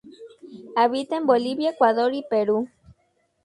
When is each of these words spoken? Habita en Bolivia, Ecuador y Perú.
Habita 0.75 1.15
en 1.17 1.27
Bolivia, 1.27 1.69
Ecuador 1.69 2.15
y 2.15 2.23
Perú. 2.23 2.67